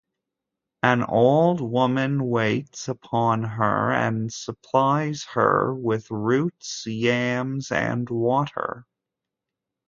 [0.81, 8.87] An old woman waits upon her and supplies her with roots, yams, and water.